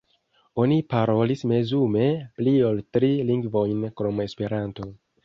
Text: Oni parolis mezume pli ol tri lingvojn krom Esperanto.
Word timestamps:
Oni 0.61 0.77
parolis 0.93 1.43
mezume 1.51 2.05
pli 2.39 2.53
ol 2.71 2.81
tri 2.97 3.11
lingvojn 3.31 3.85
krom 4.01 4.25
Esperanto. 4.25 4.89